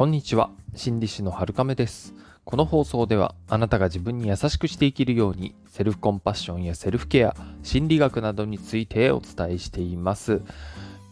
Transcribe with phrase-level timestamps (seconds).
[0.00, 0.48] こんにちは。
[0.76, 2.14] 心理師の春亀です。
[2.46, 10.40] この放送ではあなたが自分に優しくして生きるようにセルフコンパッションやセルフケア心理学などについてお伝えしています。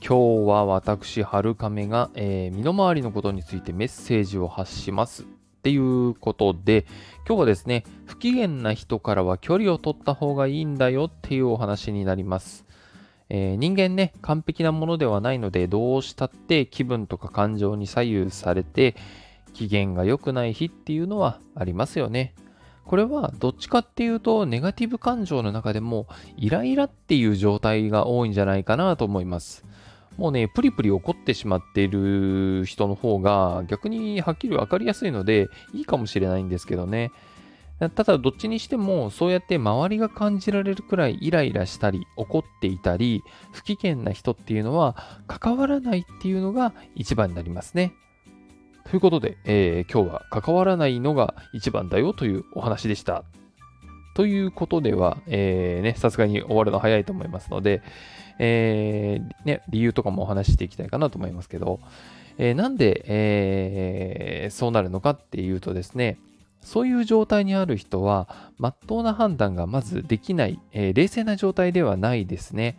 [0.00, 5.24] 今日は私春亀が、えー、身の回りのことについてメッセージを発します。
[5.24, 5.26] っ
[5.60, 6.86] ていうことで
[7.26, 12.64] 今日はですね不機嫌な人からは距離を取った方がいいんだよっていうお話になります。
[13.30, 18.96] えー、人間ね、完璧なものではないので、どうしたって気分とか感情に左右されて、
[19.54, 22.34] 機嫌が良くない日っていうのはありますよね。
[22.84, 29.64] これはどっちかっていうと、ネガティブ感情の中でも、イライラっていう状態が多いんじゃないかなと思います。
[30.16, 37.12] もうね、プリプリ怒ってしまっている人の方が逆にはっきり分かりやすいのでいいかもしれないんですけどね。
[37.78, 44.96] ただどっちにしてもそうやって周りが感じられるくらいイライラしたり怒っていたり不機嫌な人っていうのは
[45.28, 47.92] 関わらないっていうのが一番になりますね。
[48.90, 53.22] ということで、えー、今日は関わらないのが一番だよというお話でした。
[54.14, 57.82] ということでは、えー、ね、さすがに終わるの早いと思いますので、
[58.40, 61.80] えー、ね、理由とかもお話ししていきたいかなと思いますけど、
[62.38, 66.18] え、なんで、え、そうなるのかっていうとですね、
[66.68, 72.78] そういう状態にある人は、まっとうな判断がまずできない、えー、冷静な状態ではないですね。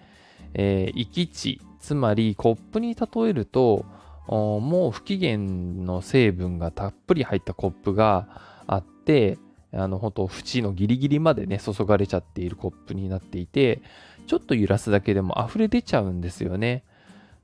[0.53, 3.85] えー、域値、つまりコップに例えると、
[4.27, 8.27] もう不機嫌の成分がたっぷり入ったコップが
[8.67, 9.39] あって、
[9.73, 13.81] あの、本当縁のギリギリまでね、注がれちゃっているコップになっていて、
[14.27, 16.83] ちょっと揺らすだけでも溢れ出ちゃうんですよね。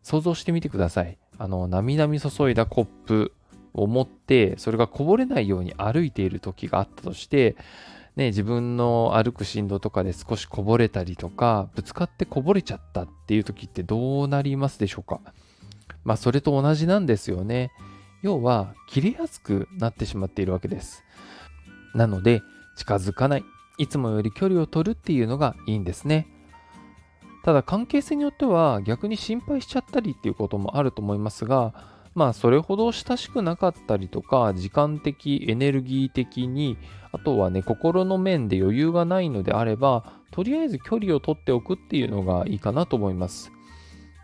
[0.04, 1.18] 想像してみてください。
[1.40, 3.34] あの、なみなみ注いだコップ、
[3.76, 7.56] を持ってそれがこぼれないように歩いている時があったとして、
[8.16, 15.20] ね、自分の歩く振動とかで少しこぼれたりとかぶつかってこぼれちゃったっていう時ってどうなりますでしょうか？
[16.06, 17.72] まあそれと同じなんですよね。
[18.22, 21.04] 要は切れやすくなってしまっているわけです。
[21.94, 22.42] なので
[22.78, 23.44] 近づかない。
[23.78, 26.28] いつもより距離を取るっていうのがいいんですね。
[27.44, 31.74] ただ関係性によっては逆に心配しちゃったりっていうこともあると思いますが
[32.16, 36.78] まあそれほど親しくなかったりとか時間的エネルギー的に
[37.12, 43.52] あとはね心の面で余裕がないのであればとりあえず距離を取っておくっていうのがいいかなと思います。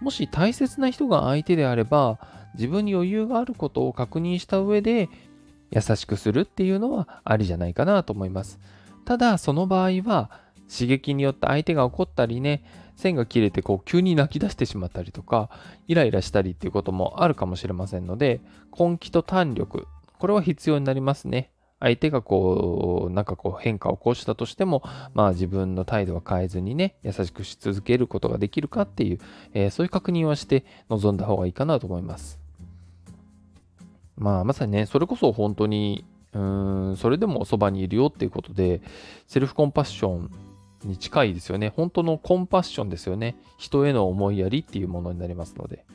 [0.02, 2.20] もし大切な人が相手であれば
[2.56, 5.10] 自分に余裕があることを確認した上で
[5.70, 8.60] 優しくするっていうのはありじゃないかなと思います。
[9.06, 10.32] ただその場合は
[10.72, 12.64] 刺激によって相手が怒ったりね
[13.02, 15.50] 線が切れてこう急に泣き出してしまったりとか
[15.88, 18.40] イライラしたりっていうこともあるかもしれませんので
[18.78, 19.88] 根気と弾力
[20.20, 21.52] これは必要になりますね。
[21.80, 24.84] 相手がこうなんかこう変化を起こしたとしても
[25.16, 29.20] まあ自分の態度は変えずにね優しくし続けることができるかっていう、
[29.56, 32.40] えー、そういう確認はして臨んだ方がいいかなと思います。
[34.16, 38.82] まあまさにねそれこそ本当にうーんそれでもそばにいるよっていうことで
[39.26, 40.32] セルフコンパッション
[40.88, 41.74] に近いですよね。
[41.76, 43.36] 本当のコンパッションですよね。
[43.58, 45.86] 人への思いやりっていうものになりますので。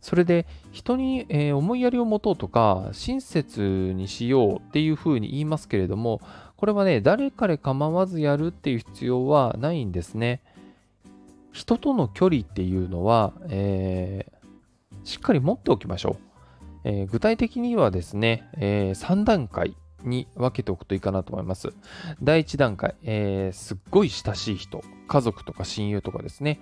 [0.00, 6.20] それで人に、え、思いやりを持とうとか親切にしようっていうふうに言いますけれども
[6.56, 10.42] これはね誰彼構わずやるっていう必要はないんですね。
[11.52, 16.26] 人との距離っていうのは、えー、しっかり持っておきましょう。
[16.84, 19.74] えー、具体的にはですね、え3段階
[20.08, 21.72] に分けておくといいかなと思います。
[22.22, 26.60] 第1段階、えー、すっごい親しい人、家族とか親友とかですね。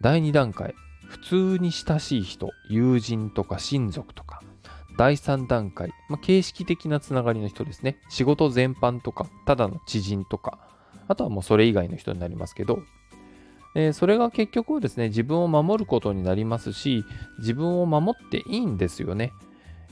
[0.00, 0.74] 第2段階、
[1.06, 4.42] 普通に親しい人、友人とか親族とか。
[4.98, 7.98] 第3段階、まあ、形式的なつながりの人ですね。
[8.08, 10.58] 仕事全般とか、ただの知人とか、
[11.06, 12.80] あとはもうそれ以外の人になりますけど、
[13.74, 17.04] えー、それが結局ですね、自分を守ることになりますし、
[17.38, 19.32] 自分を守っていいんですよね。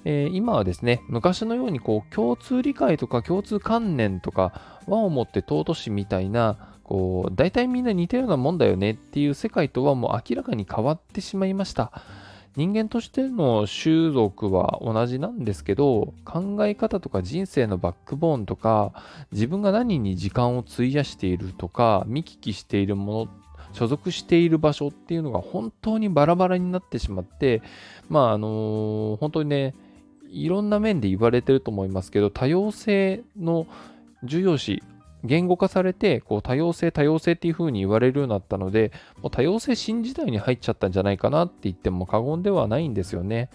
[0.05, 11.91] えー、今はですね、昔のようにこう共通理解とか共通観念とか和をもって尊しみたいな、こう大体みんな似たようなもんだよねっていう世界とはもう明らかに変わってしまいました。
[12.57, 18.93] 人間としての種族は同じなんですけど考え方とか人生のバックボーンとか
[19.33, 23.29] 自分が何に時間を費やしているとか見聞きしているもの
[23.73, 27.61] 所属している場所っていうのが本当にバラバラになってしまって
[28.09, 29.75] まああのー、本当にね
[30.31, 33.67] いろんな面で言われてると思いますけど、多様性の
[34.23, 34.83] 重要視、
[35.25, 38.93] 言語化されて、こう多様性、多様性っていう風に言われるようになったので、
[39.23, 43.49] もう多様性新時代に入っちゃったんじゃないかなって言っても過言ではないんですよね。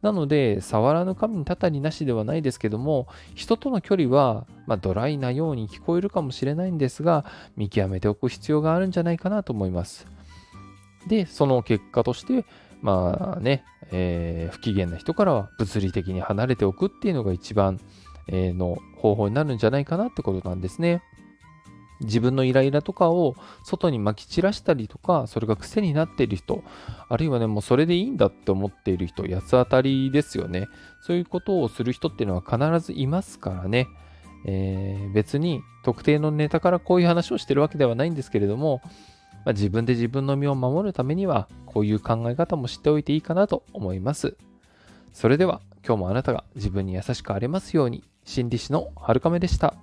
[0.00, 7.24] なので、触らぬ神にたたりなしではないですけども、人との距離は、まあ、ドライなように聞こえるかもしれないんですが、
[7.56, 10.06] 見極めておく必要があるんじゃないかなと思います。
[11.06, 12.44] で、その結果として、
[12.80, 17.78] まあね、えー不機嫌な人からは物理的に離れておくっていうのが一番、
[18.28, 21.02] えーの方法になるんじゃないかなってことなんですね。
[22.02, 26.64] 自分のイライラとかを外に撒き散らしたりとか、それが癖になっている人、
[27.08, 30.68] あるいはね、もうそれでいいんだって思っている人、八つ当たりですよね。
[31.00, 33.88] そういうことをする人っていうのは必ずいますからね。
[34.44, 38.82] えー別に特定のネタからこういう話をしてるわけではないんですけれども、
[39.44, 44.36] まあ自分で自分の身を守るためには、こういう考え方も知っておいていいかなと思います。
[45.12, 49.74] それでは、今日もあなたが自分に優しくありますように、心理師のはるかめでした。